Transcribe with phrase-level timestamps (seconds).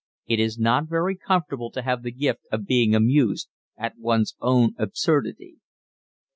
[0.25, 4.73] It is not very comfortable to have the gift of being amused at one's own
[4.79, 5.57] absurdity.